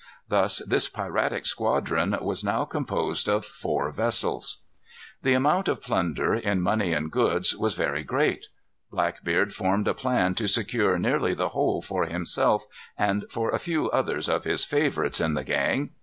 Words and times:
Thus 0.29 0.63
this 0.65 0.89
piratic 0.89 1.45
squadron 1.45 2.17
was 2.21 2.43
now 2.43 2.65
composed 2.65 3.29
of 3.29 3.45
four 3.45 3.91
vessels. 3.91 4.63
The 5.21 5.35
amount 5.35 5.67
of 5.67 5.79
plunder, 5.83 6.33
in 6.33 6.59
money 6.59 6.91
and 6.91 7.11
goods, 7.11 7.55
was 7.55 7.75
very 7.75 8.03
great. 8.03 8.47
Blackbeard 8.89 9.53
formed 9.53 9.87
a 9.87 9.93
plan 9.93 10.33
to 10.33 10.47
secure 10.47 10.97
nearly 10.97 11.35
the 11.35 11.49
whole 11.49 11.83
for 11.83 12.05
himself, 12.05 12.65
and 12.97 13.25
for 13.29 13.51
a 13.51 13.59
few 13.59 13.91
others 13.91 14.27
of 14.27 14.43
his 14.43 14.65
favorites 14.65 15.21
in 15.21 15.35
the 15.35 15.43
gang. 15.43 15.91